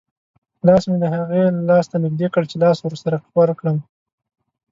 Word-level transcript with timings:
لاس 0.67 0.83
مې 0.89 0.97
د 1.03 1.05
هغې 1.15 1.43
لاس 1.69 1.85
ته 1.91 1.97
نږدې 2.05 2.27
کړ 2.33 2.43
چې 2.49 2.55
لاس 2.63 2.77
ورسره 2.81 3.17
ورکړم. 3.39 3.77